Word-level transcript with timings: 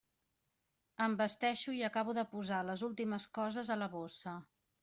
Em 1.07 1.17
vesteixo 1.19 1.75
i 1.81 1.85
acabo 1.89 2.17
de 2.21 2.25
posar 2.33 2.65
les 2.71 2.87
últimes 2.91 3.31
coses 3.39 3.73
a 3.77 3.81
la 3.83 3.93
bossa. 3.97 4.39